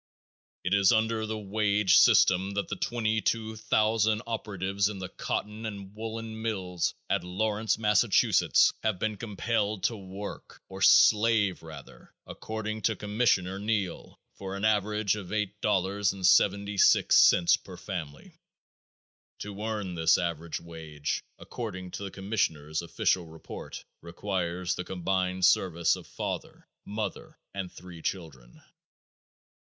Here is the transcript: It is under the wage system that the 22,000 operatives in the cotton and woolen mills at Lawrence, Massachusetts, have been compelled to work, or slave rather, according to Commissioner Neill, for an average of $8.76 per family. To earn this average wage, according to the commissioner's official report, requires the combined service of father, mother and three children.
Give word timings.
It 0.63 0.73
is 0.73 0.91
under 0.91 1.27
the 1.27 1.37
wage 1.37 1.95
system 1.95 2.55
that 2.55 2.69
the 2.69 2.75
22,000 2.75 4.23
operatives 4.25 4.89
in 4.89 4.97
the 4.97 5.09
cotton 5.09 5.63
and 5.67 5.93
woolen 5.93 6.41
mills 6.41 6.95
at 7.07 7.23
Lawrence, 7.23 7.77
Massachusetts, 7.77 8.73
have 8.81 8.97
been 8.97 9.15
compelled 9.15 9.83
to 9.83 9.95
work, 9.95 10.59
or 10.67 10.81
slave 10.81 11.61
rather, 11.61 12.15
according 12.25 12.81
to 12.81 12.95
Commissioner 12.95 13.59
Neill, 13.59 14.19
for 14.33 14.55
an 14.55 14.65
average 14.65 15.15
of 15.15 15.27
$8.76 15.27 17.63
per 17.63 17.77
family. 17.77 18.33
To 19.37 19.61
earn 19.61 19.93
this 19.93 20.17
average 20.17 20.59
wage, 20.59 21.23
according 21.37 21.91
to 21.91 22.03
the 22.03 22.09
commissioner's 22.09 22.81
official 22.81 23.27
report, 23.27 23.85
requires 24.01 24.73
the 24.73 24.83
combined 24.83 25.45
service 25.45 25.95
of 25.95 26.07
father, 26.07 26.67
mother 26.85 27.37
and 27.53 27.71
three 27.71 28.01
children. 28.01 28.63